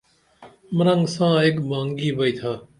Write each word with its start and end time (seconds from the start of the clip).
مرنگ 0.77 1.05
ساں 1.15 1.33
ایک 1.43 1.55
بانگی 1.69 2.09
بیئتھا 2.17 2.53